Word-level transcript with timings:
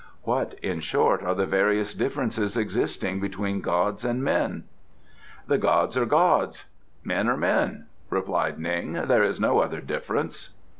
What, 0.23 0.55
in 0.63 0.79
short, 0.79 1.21
are 1.21 1.35
the 1.35 1.45
various 1.45 1.93
differences 1.93 2.57
existing 2.57 3.19
between 3.19 3.61
gods 3.61 4.03
and 4.03 4.23
men?" 4.23 4.63
"The 5.45 5.59
gods 5.59 5.95
are 5.95 6.07
gods; 6.07 6.65
men 7.03 7.29
are 7.29 7.37
men," 7.37 7.85
replied 8.09 8.57
Ning. 8.57 8.93
"There 8.93 9.21
is 9.21 9.39
no 9.39 9.59
other 9.59 9.79
difference." 9.79 10.55